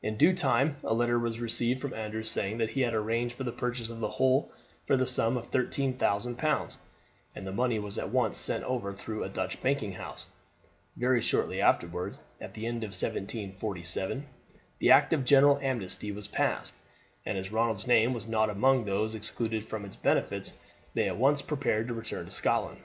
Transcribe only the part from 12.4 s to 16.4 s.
at the end of 1747, the act of general amnesty was